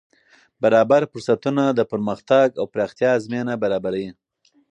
برابر 0.63 1.01
فرصتونه 1.11 1.63
د 1.71 1.79
پرمختګ 1.91 2.47
او 2.59 2.65
پراختیا 2.73 3.11
زمینه 3.25 3.53
برابروي. 3.63 4.09